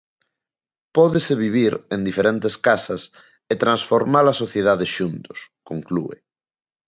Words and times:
"Pódese 0.95 1.33
vivir 1.45 1.73
en 1.93 1.99
diferentes 2.09 2.53
casas 2.67 3.01
e 3.51 3.53
transformar 3.63 4.25
a 4.29 4.39
sociedade 4.43 4.85
xuntos", 4.95 5.37
conclúe. 5.69 6.17